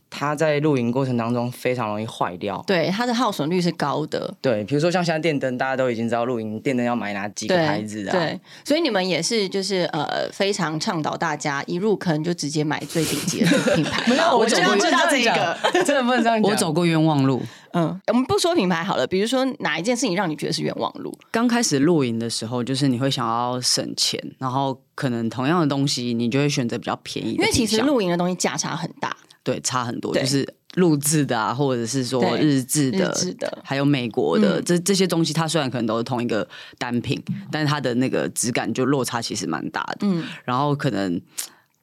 [0.09, 2.63] 它在露营过程当中非常容易坏掉。
[2.67, 4.33] 对，它的耗损率是高的。
[4.41, 8.19] 对，比如说像现在电灯，大家都已经知道露营电灯要买哪几个牌子的、啊。
[8.19, 14.03] 对，所以你们也是就是呃非常倡导大家一入坑就直接买最顶级的品牌。
[14.09, 15.59] 没有，我就要知道这个。
[15.85, 16.51] 真的不能这样讲。
[16.51, 17.43] 我走过冤枉路。
[17.73, 21.13] 嗯，我们不说品牌好了，比如说哪一件事情让你觉得是冤枉路？
[21.31, 27.43] 刚开始露营的时候，就是你会想要省钱，然后可能同样的东西，你就会选择比较便宜的。
[27.43, 29.15] 因为其实露营的东西价差很大，
[29.47, 36.47] 对差很多，就是录制的啊，或者是说日制的，日的还有美国的、嗯这这些东西，它虽然可能都是同一个
[36.79, 39.99] 单品，但是它的那个质感就落差其实蛮大的。
[40.01, 41.21] 嗯，然后可能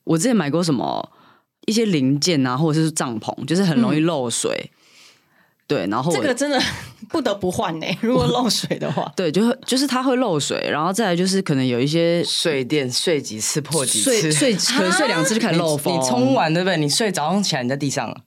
[0.03, 1.09] 我之前买过什么
[1.65, 4.69] 一些零件啊，或者是帐篷，就是很容易漏水。
[5.73, 6.61] 对，然后我这个真的
[7.09, 15.97] 不得不换呢、 如果漏水的话， 对，就会就是它会漏水，然后再来就是可能有一些睡垫睡几次破几次，睡睡可能睡两次就开始漏风。
[15.97, 16.77] 你冲完对不对？
[16.77, 18.07] 你睡早上起来你在地上。
[18.07, 18.17] 了，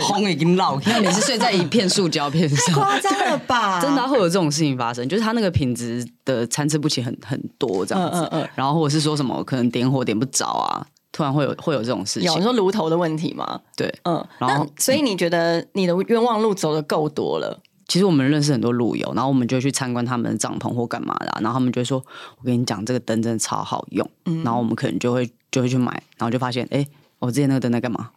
[0.00, 3.80] 红已经落那你是睡在一片塑胶片上，夸张了吧？
[3.82, 8.48] 真的啊、会有这种事情发生，就是它那个品质的参差不齐很很多这样子，嗯嗯嗯。
[8.54, 13.60] 然后或者是说什么可能点火点不着啊，突然会有会有这种事情有你，说炉头的问题吗？
[13.76, 13.94] 对。
[14.04, 17.60] 嗯，然后所以你觉得你的冤枉路走的够多了？
[17.88, 22.02] 其实我们认识很多路友，然后我们就去参观他们的帐篷或干嘛的啊、然后他们就会说
[22.40, 24.08] ：“我跟你讲，这个灯真的超好用。
[24.24, 26.86] 嗯然后我们可能就会就会去买，然后就发现，哎，
[27.18, 28.10] 我之前那个灯在干嘛？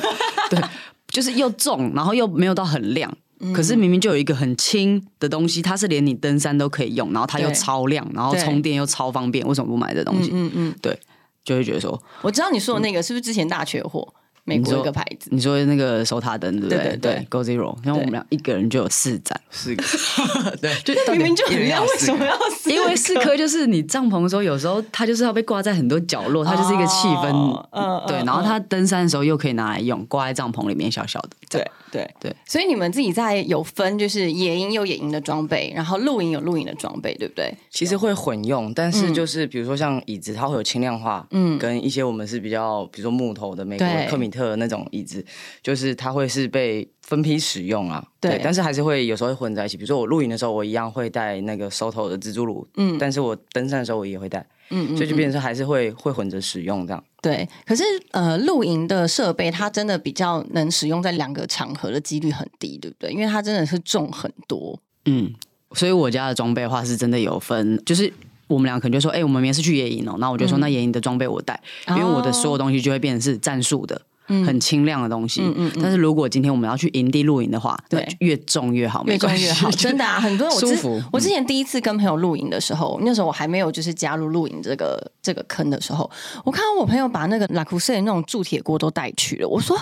[0.50, 0.60] 对，
[1.08, 3.10] 就是又重，然后又没有到很亮。
[3.40, 10.30] 嗯可是明明就有一个很轻的东西，它是连你登山都可以用，然后它又超亮，然后充电又超方便，为什么不买这东西？
[10.32, 10.96] 嗯嗯，对，
[11.44, 14.12] 就会觉得说，我知道你说的那个是不是之前大缺货？
[14.44, 16.78] 美国一个牌子，你说那个手塔灯对不对？
[16.78, 16.96] 对？
[16.96, 17.26] 对对。
[17.30, 19.84] Go Zero，然后我们俩一个人就有四盏，四个，
[20.60, 28.18] 对， 就明明就很亮，为什么要因为四颗就是你帐篷的时候，有时候它就是要被挂在很多角落，它就是一个气氛，对。
[28.18, 32.36] 嗯然后它登山的时候又可以拿来用，挂在帐篷里面小小的，对对对。
[32.46, 37.52] 所以你们自己在有分，就是野营有野营的装备，然后露营有露营的装备，对不对？
[37.68, 45.24] 其实会混用，但是就是比如说像椅子，它会有轻量化，嗯嗯，跟一些我们是比较，比如说木头的美国对的科米特那种椅子，
[45.62, 49.76] 就是它会是被分批使用啊，对但是还是会有时候会混在一起。
[49.76, 57.04] 比如说我露营的时候，我一样会带那个 Soto 的蜘蛛炉，嗯嗯，但是我登山的时候我也会带，嗯嗯所以就变成还是会会混着使用这样。
[57.20, 63.10] 对，可是呃，露营的设备它真的比较能使用在两个场合的几率很低，对不对？
[63.10, 64.80] 因为它真的是重很多。
[65.04, 65.30] 嗯。
[65.74, 68.10] 所以我家的装备的话是真的有分，就是。
[68.48, 75.42] 我们俩可能就说，哎、我们明天是去野营哦，那我就说，那野营的装备我带，因为我的所有东西就会变成是战术的，很清亮的东西。
[75.42, 80.18] 嗯嗯嗯但是如果今天我们要去营地露营的话，对越重越好，越重越好， 真的啊！
[80.20, 86.10] 很多人我之舒服我之前第一次跟朋友露营的时候，那时候我还没有就是加入露营这个这个坑的时候，
[86.44, 89.78] 我看到我朋友把那个拉库塞那种铸铁锅都带去了，我说。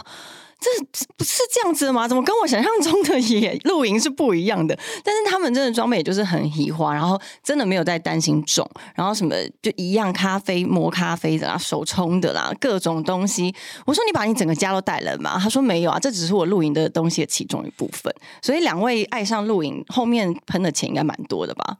[0.61, 0.69] 这
[1.17, 2.07] 不是这样子的吗？
[2.07, 4.79] 怎么跟我想象中的野露营是不一样的？
[5.03, 13.55] 但是他们真的装备也就是很移花，然后真的没有在担心重，然后什么就一样咖啡磨咖啡的啦，手冲的啦，各种东西。
[13.87, 15.39] 我说你把你整个家都带了吗？
[15.41, 18.15] 他说没有啊，这只是我露营的东西的其中一部分。
[18.43, 21.79] 所以两位爱上露营，后面喷的钱应该蛮多的吧？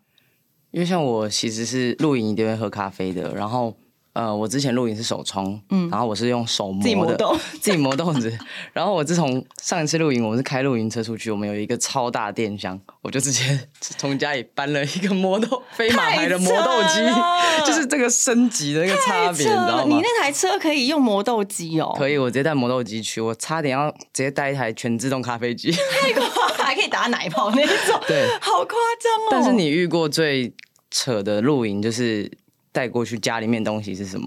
[0.71, 3.77] 因为像我其实是露营一定会喝咖啡的，然后
[4.13, 8.37] 呃，我之前录影是手冲，嗯，然后我是用手磨自己磨的，豆 自己磨豆子。
[8.73, 19.85] 然后我自从上一次露营，我们是开露营车出去，我们有一个超大电箱，我就直接 从家里搬了一个磨豆飞马牌的磨豆机就是这个升级的那个差别，你知道吗？
[19.87, 25.71] 你那台车可以用磨豆机哦，可以，我直接带磨豆机去，我差点要直接带一台全自动咖啡机。
[25.71, 29.29] 太夸，还可以打奶泡那种， 对，好夸张哦。
[29.31, 30.53] 但是你遇过最
[30.91, 32.31] 扯的露营，就是
[32.73, 34.27] 带过去家里面东西是什么？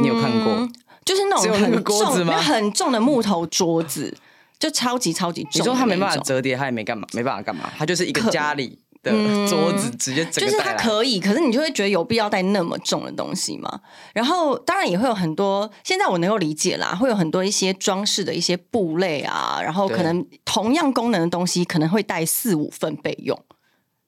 [0.00, 0.68] 你有看过？
[1.04, 4.16] 就是那种很重、很重的木头桌子，
[4.58, 5.50] 就超级超级重。
[5.54, 9.12] 你说他没办法，折叠，他也没干嘛，没办法干嘛，他就是一个家里的
[9.46, 10.82] 桌子，直接整就是它个带来。
[10.82, 13.80] 可以，可是你就会觉得有必要带那么重的东西吗？
[14.14, 23.38] 然后当然也会有很多，现在我能够理解啦，会有很多一些装饰的一些布类啊，然后可能同样功能的东西可能会带四五份备用。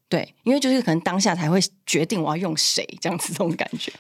[0.09, 3.93] 对，因为就是可能当下才会决定我要用谁这样子这种感觉。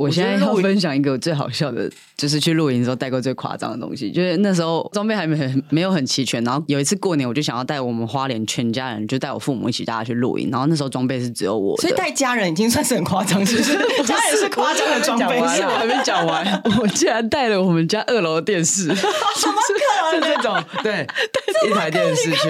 [0.00, 13.74] 我现在要分享一个最好笑的，就是去露营的时候带过最夸张的东西，就是那时候装备还没很没有很齐全，然后有一次过年我就想要带我们花莲全家人，就带我父母一起大家去露营，然后那时候装备是只有我的，所以带家人已经算是很夸张，是不是？
[14.04, 20.10] 家人是夸张的装备，不是我还没讲完，我竟然带了我们家二楼的电视，什么可能？
[20.10, 21.06] 是这种，对，
[21.68, 22.48] 一台电视去，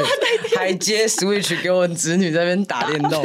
[0.57, 3.23] 还接 Switch 给我侄女在那边打电动，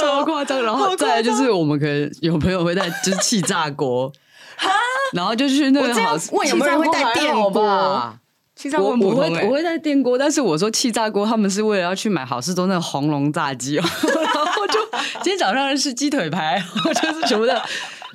[0.00, 0.62] 超夸张。
[0.62, 4.12] 然后再来就是我们可能有朋友会带就是气炸锅，
[5.12, 8.16] 然后就去那个好问有没有人会带电锅吧？
[8.56, 13.82] 气炸锅很普通欸会我会带电锅，但是我说气炸锅，他们是为了要去买好事多那个红龙炸鸡哦，
[14.22, 14.78] 然后就
[15.22, 17.60] 今天早上是鸡腿排， 我就是全部的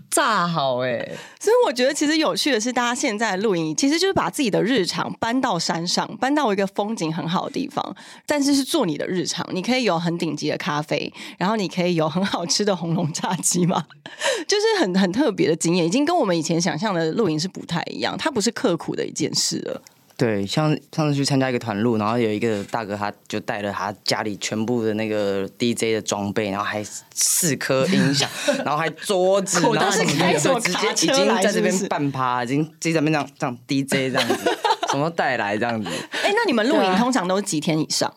[0.10, 0.98] 炸好哎、
[1.40, 7.96] 所以我觉得其实有趣的是，大家现在露营其实就是把自己的日常搬到山上，搬到一个风景很好的地方，
[8.26, 9.48] 但是是做你的日常。
[9.54, 13.86] 你可以有很顶级的咖啡，然后你可以有很好吃的红龙炸鸡嘛，
[14.48, 19.82] 就是很很特别的经验，已经跟我们以前想象的露营是不太一样，它不是刻苦的一件事了。
[20.20, 28.30] 对，像上次去参加一个团录，然后有一个大哥，他就带了他家里全部的那个 DJ 的装备，然后还四颗音响，
[28.66, 34.58] 然后还桌子，然后什么是开什么的直接已经在这边半趴，已经直接在那边这样这样 DJ 这样子，
[34.92, 35.90] 什么都带来这样子，
[36.22, 38.14] 哎，那你们露营通常都是几天以上？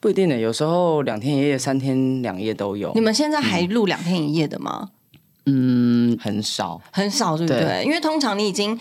[0.00, 4.90] 不一定的，有时候两天一夜、三天两夜都有你，们现在还录两天一夜的吗？
[5.46, 6.82] 嗯，很少。
[6.90, 7.60] 很少，对不对？
[7.62, 8.76] 对因为通常你已经。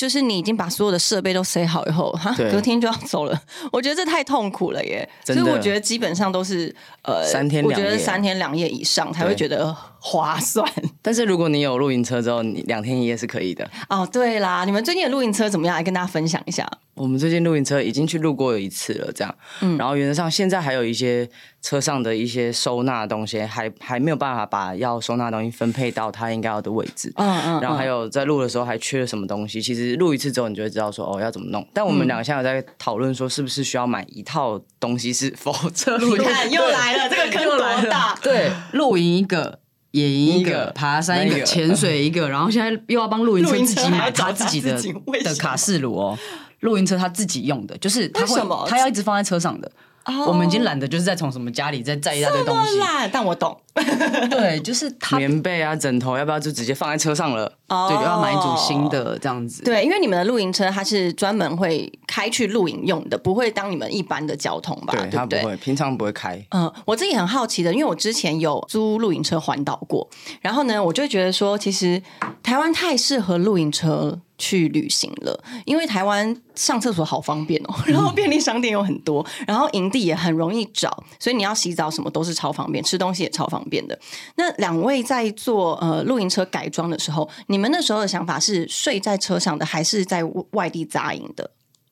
[0.00, 3.38] 就是你已经把所有的设备都塞好以后，哈，隔天就要走了。
[3.70, 10.68] 我觉得这太痛苦了耶，所以我觉得基本上都是呃三天我觉得三天两夜以上才会觉得划算。
[11.02, 13.68] 但是如果你有露营车之后，你两天一夜是可以的。
[13.88, 15.76] 哦，对啦，你们最近的露营车怎么样？
[15.76, 16.68] 来跟大家分享一下。
[16.94, 21.26] 我们最近露营车已经去露过一次了，这样，嗯然后原则上现在还有一些
[21.62, 27.10] 车上的一些收纳的东西，还还没有办法把要收纳的东西分配到它应该要的位置。
[27.16, 31.66] 嗯嗯，然后还有有在录的时候还缺了什么东西，其实录一次之后你就会知道说哦要怎么弄。
[31.72, 38.14] 但我们两个现在有在讨论说是不是需要买一套东西是否车录你看又来了，这个坑多大？
[38.20, 39.59] 对，露营一个。
[39.92, 44.80] 野营一个，爬山一个，潜水一个，然后现在又要帮露营车自己买他自己的
[45.24, 46.18] 的卡式炉哦。
[46.60, 49.72] 露营车他自己用的，就是他会他要一直放在车上的。
[50.04, 52.78] 哦我们已经懒得就是再从什么家里再载一大堆东西。
[52.78, 53.56] 烂，但我懂。
[54.30, 57.50] 对，就是他，棉被啊枕头要不要就直接放在车上了？
[57.68, 58.80] 哦就要买一组新。
[58.90, 59.62] 的这样子。
[59.62, 64.92] 对，因为你们的露营车它是专门会开去露营用的，不会当你们一般的交通吧？
[64.92, 65.16] 对不对？
[65.16, 66.44] 它不会，平常不会开。
[66.50, 70.08] 嗯，我自己很好奇的，因为我之前有租露营车环岛过，
[70.40, 72.02] 然后呢，我就会觉得说，其实
[72.42, 83.96] 台湾太适合露营车去旅行了，因为台湾上厕所好方便哦， 然后便利商店有很多，然后营地也很容易找，所以你要洗澡什么都是超方便，吃东西也超方便的。
[84.36, 91.50] 那两位在做呃露营车改装的时候，你们那时候的想法是睡在车上的，还是在外地扎营的？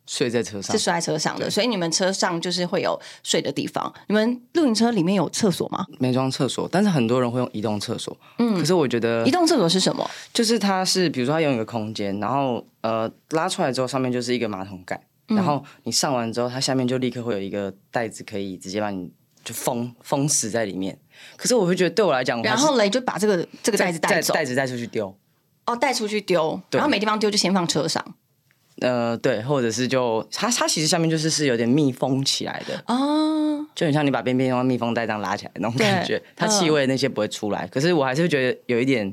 [0.09, 3.92] 睡在车上是，睡在车上的，所以你们车上就是会有睡的地方。
[4.07, 5.87] 你们露营车里面有厕所吗？
[5.99, 8.16] 没装厕所，但是很多人会用移动厕所。
[8.38, 10.11] 嗯，可是我觉得移动厕所是什么？
[10.33, 19.11] 就是它是，比如说它有一个空间，然后呃拉出来之后，上面就是一个马桶盖，嗯然后你上完之后，它下面就立刻会有一个袋子，可以直接把你
[19.44, 20.99] 就封封死在里面。
[21.37, 25.14] 可是我会觉得对我来讲，然后嘞，就把这个这个袋子带走，袋子带出去丢。
[25.66, 28.03] 哦，带出去丢，然后没地方丢就先放车上。
[28.81, 37.67] 呃，对，或者是就它它其实下面就是是有点密封起来的，哦，就很像你把边边用密封袋这样拉起来那种感觉，它嗯气味那些不会出来。
[37.67, 39.12] 可是我还是会觉得有一点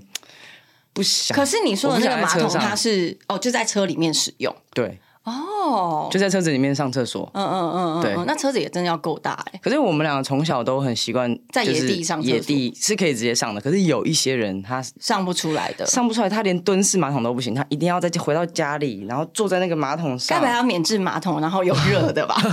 [0.94, 1.36] 不想。
[1.36, 4.56] 可是你说的那个马桶，它是哦，就在车里面使用。
[4.74, 7.30] 对，哦，就在车子里面上厕所。
[7.34, 9.60] 嗯嗯嗯嗯，对嗯那车子也真的要够大哎。
[9.62, 13.60] 可是我们两个从小都很习惯在野地上野地是可以直接上的。
[13.60, 20.52] 可是有一些人他上不出来的，上不出来，他连蹲式马桶都不行，他一定要再回到家里，然后坐在那个马桶该上不会。
[20.52, 22.36] 要免治马桶，然后有热的吧？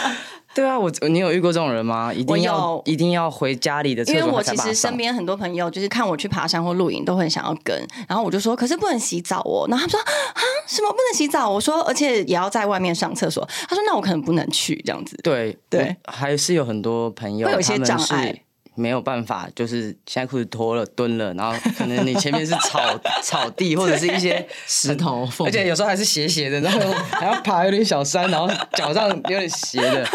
[0.60, 2.12] 对啊，我你有遇过这种人吗？
[2.12, 7.74] 一定要有一定要回家里的厕因为我其实身边很多朋友就是看我去爬山或露营，都很想要跟，
[8.06, 9.66] 然后我就说，可是不能洗澡哦。
[9.70, 11.48] 然后他们说啊，什么不能洗澡？
[11.48, 13.48] 我说，而且也要在外面上厕所。
[13.66, 15.18] 他说，那我可能不能去这样子。
[15.22, 18.38] 对对还是有很多朋友会有一些障碍
[18.80, 22.80] 没有办法，就是现在裤子脱了蹲了，然后可能你前面是草
[23.22, 30.08] 草地或者是一些石头缝，而且有时候还是斜斜的，然后还要爬有点小山，然后脚上有点斜的，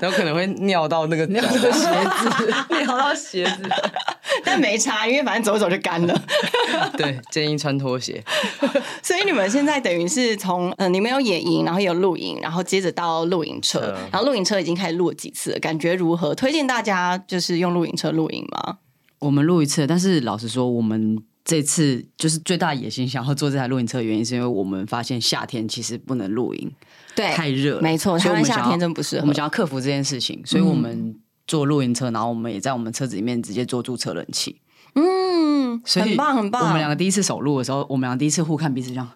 [0.00, 2.54] 然后可能会尿到那个 尿到鞋子。
[2.86, 3.68] 尿到鞋子，
[4.44, 6.22] 但没差，因为反正走一走就干了。
[6.96, 8.22] 对，建议穿拖鞋。
[9.02, 16.34] 所以你们现在等于是从呃，你们有野营，然后有露营，然后接着到露营车车，然后露营车已经开始录了几次了，感觉如何？
[16.34, 18.78] 推荐大家就是用露营车露营吗？
[19.18, 26.70] 我们录一次，但是老实说，我们这次就是最大野心想要做这台露营车的原因，是因为我们发现夏天其实不能露营，
[27.14, 29.22] 对，太热了，没错，台湾夏所以我们想要天真不适合。
[29.22, 34.60] 我们想要克服这件事情，所以我们做露营车，然后我们也在我们车子里面直接做住车冷气，
[34.94, 36.62] 嗯，所以很棒很棒。
[36.62, 39.08] 我们两个第一次首录的时候，我们两个第一次互看彼此，这样。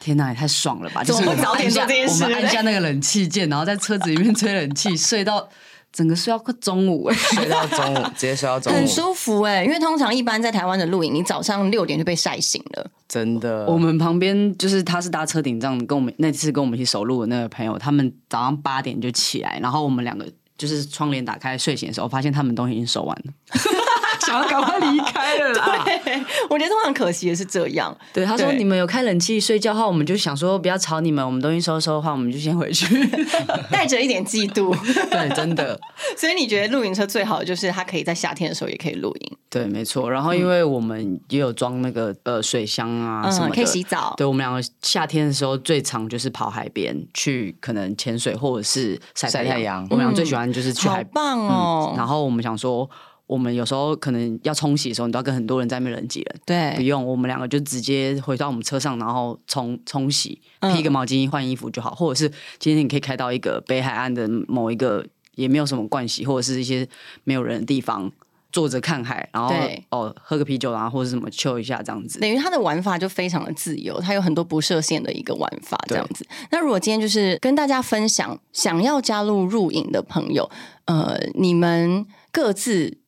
[0.00, 1.04] 天呐，也太爽了吧！
[1.04, 5.48] 就是我们早点按下做这件事我们按下那个冷气键，然后在车子里面 吹冷气，睡到
[5.92, 12.90] 整个睡到快中午哎、睡到中午，直接睡到中午很，舒服哎、因为通常一般在台湾的露营，你早上六点就被晒醒了。
[13.06, 13.64] 真的。
[13.66, 20.26] 我们旁边就是他是搭车顶帐，跟我们那次跟我们一起走路的那个朋友，他们早上八点就起来，然后我们两个
[20.62, 23.32] 就是窗帘打开睡醒的时候，发现他们东西已经收完了，
[24.24, 25.84] 想要赶快离开了啦。
[26.48, 32.86] 我觉得通常可惜的是这样，对，他说你们有开冷气睡觉的话，我们就想说不要吵你们，我们东西收收的话，我们就先回去。
[33.72, 34.72] 带着一点嫉妒。
[35.10, 35.78] 对，真的，
[36.16, 40.08] 所以你觉得露营车最好的就是它可以在夏天的时候也可以露营，对，没错。
[40.08, 44.14] 然后因为我们也有装那个呃水箱啊什么嗯，可以洗澡。
[44.16, 51.94] 对我们两个夏天的时候最常就是跑海边去，可能潜水或者是晒晒太阳我们俩最喜欢就是去海好棒哦！
[51.96, 52.88] 然后我们想说，
[53.26, 56.76] 我们有时候可能要冲洗的时候，你都要跟很多人在那边人挤人。
[56.76, 61.94] 不，用，我们两个就直接回到我们车上，然后冲冲洗，嗯披个毛巾换衣服就好。
[61.94, 66.86] 或者是今天你可以开到一个北海岸的某一个也没有什么惯洗，或者是一些
[67.24, 68.12] 没有人的地方，
[68.52, 69.52] 坐着看海，然后
[69.88, 72.20] 哦喝个啤酒啊，或者什么 chill 一下这样子。
[72.20, 76.26] 等于它的玩法就非常的自由，它有很多不设限的一个玩法，这样子。
[76.50, 80.48] 那如果今天就是跟大家分享想要加入入营的朋友，
[80.84, 82.98] 呃，你们各自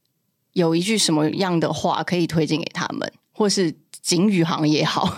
[0.55, 5.16] 有一句什么样的话可以推荐给他们，或是景宇行也好，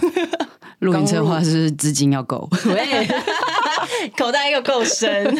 [0.80, 3.06] 露营车的话是资金要够， 喂，
[4.16, 5.34] 口袋又够深，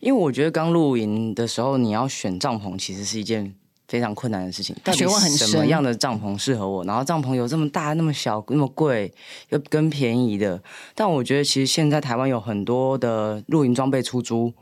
[0.00, 3.54] 因为我觉得刚露营的时候，你要选帐篷，其实是一件
[3.88, 4.74] 非常困难的事情。
[4.82, 6.84] 到底学问很深什么样的帐篷适合我？
[6.84, 9.12] 然后帐篷有这么大、那么小、那么贵，
[9.50, 10.60] 又跟便宜的。
[10.94, 14.52] 但我觉得其实现在台湾有很多的露营装备出租，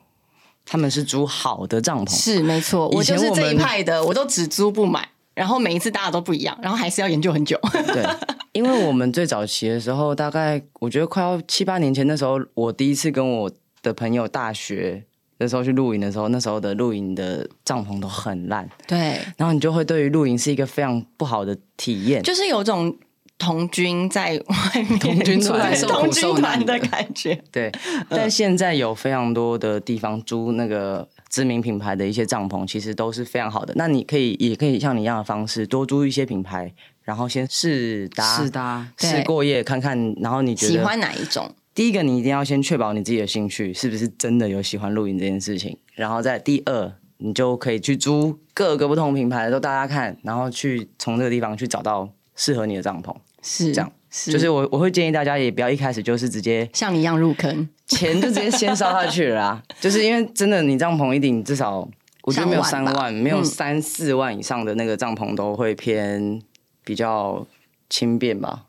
[0.65, 2.11] 他们是租好的帐篷。
[2.15, 5.09] 是没错，我就是这一派的，我都只租不买。
[5.35, 7.59] 然后每一次大家都不一样，然后还是要研究很久。
[7.93, 8.07] 对，
[8.53, 13.51] 因为我们最早期的时候，大概我觉得快要七八年前，那时候我第一次跟我
[13.83, 15.05] 的朋友大学
[15.39, 22.23] 的时候去露营的时候，那时候的露营的帐篷都很烂，对，然后你就会对于露营是一个非常不好的体验。
[22.23, 22.97] 就是有种
[23.37, 27.43] 童军在外面童军团童军团的的感觉。
[27.51, 27.73] 对，
[28.09, 33.75] 但现在有非常多的地方租那个知名品牌的一些帐篷，其实都是非常好的。
[33.77, 36.73] 那你可以也可以像你一样的方式，多租一些品牌，
[37.03, 41.53] 然后先试搭、是的啊，对试过夜看看，然后你觉得喜欢哪一种？
[41.75, 53.13] 第一个，你一定要先确保你自己的兴趣是不是真的有喜欢露营这件事情，然后再第二，你就可以去租各个不同品牌的都大家看，然后去从这个地方去找到适合你的帐篷。
[53.43, 54.33] 是这样，是。
[54.33, 61.87] 就是我我会建议大家也不要一开始就是直接像你一样入坑， 钱就直接先烧下去了啦，就是因为真的你帐篷一顶至少
[62.23, 63.45] 我觉得没有三万，没有嗯。
[63.45, 66.41] 三四万以上的那个帐篷都会偏
[66.85, 67.47] 比较
[67.91, 68.65] 轻便吧，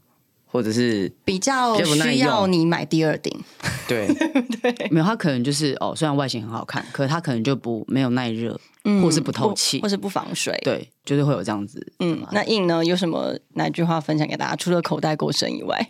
[0.55, 3.43] 或者是比较需要你买第二顶。
[3.89, 4.07] 对
[4.61, 11.85] 对没有，它可能就是哦，虽然外形很好看，可是它可能就不没有耐热，嗯或是不透气或是不防水。，对，就是会有这样子。
[11.99, 14.55] 嗯，那印呢有什么哪句话分享给大家？
[14.55, 15.89] 除了口袋够深以外，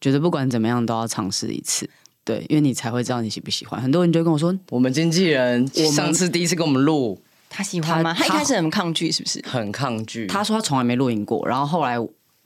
[0.00, 1.88] 觉得不管怎么样都要尝试一次，
[2.24, 3.80] 对，因为你才会知道你喜不喜欢。
[3.80, 8.12] 很多人就跟我说，我们经纪人我上次第一次跟我们录，他喜欢吗？
[8.12, 9.40] 他他一开始很抗拒，是不是？
[9.46, 10.26] 很抗拒。
[10.26, 11.96] 他说他从来没露营过，然后后来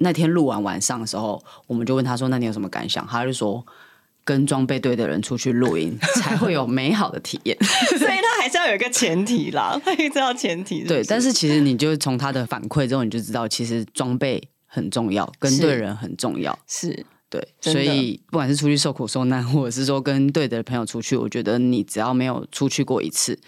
[0.04, 3.66] 那天录完晚上的时候，我们就问他说：“那你有什么感想？”他就说
[4.22, 7.56] ：“跟装备队的人出去露营， 才会有美好的体验。
[7.98, 16.56] 所以他还是要有一个前提啦， 他一直要前提对，但是其实你就从他的反馈之后，你就知道其实装备很重要，跟对人很重要。
[16.68, 23.38] 是对，所以不管是出去受苦受难，或者是说跟对的朋友出去，我觉得你只要没有出去过一次，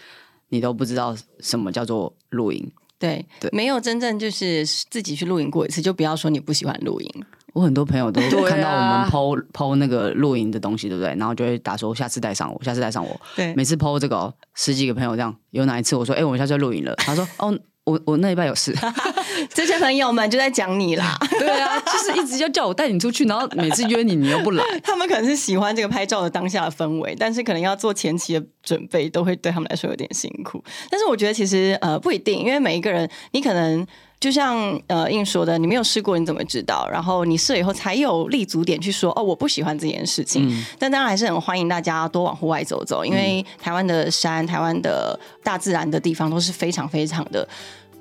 [0.49, 2.69] 你都不知道什么叫做露营。
[2.99, 7.25] 对对没有真正就是自己去露营过一次，就不要说你不喜欢露营。
[7.53, 11.15] 我很多朋友都看到我们 PO PO 那个露营的东西，对不对？
[11.15, 13.19] 然后就会打说下次带上我，下次带上我。
[13.35, 16.93] 对每次 PO 这个、哦、十几个朋友这样，有哪一次我说，哎、我们下次要露营了？
[16.97, 18.75] 他说，哦，我我那一半有事。
[19.53, 24.63] 这些朋友们就在讲你啦， 对啊，就是一直要叫我带你出去，然后每次约你，你又不来。
[24.83, 30.63] 他们可能是喜欢这个拍照的当下的氛围，但是可能要做前期的准备，都会对他们来说有点辛苦。
[30.89, 33.85] 但是我觉得其实呃不一定，因为每一个人你可能。
[34.19, 34.57] 就像
[34.87, 36.89] 呃硬说的，你没有试过你怎么知道？
[36.91, 40.51] 然后你试了以后才有立足点去说哦，我不喜欢这件事情。
[40.79, 47.47] 但当然还是很欢迎大家多往户外走走，因为台湾的山、台湾的大自然的地方都是非常非常的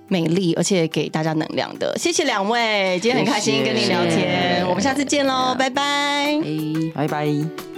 [0.09, 1.97] 美丽，而且给大家能量的。
[1.99, 5.83] 谢谢两位，今天很开心跟你聊谢天，谢我们下次见喽，拜拜。
[5.83, 6.39] 哎
[6.95, 7.76] 拜拜。